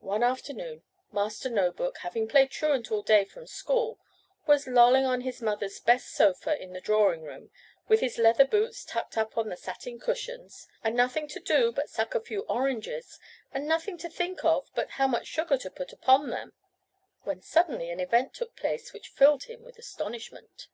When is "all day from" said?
2.90-3.46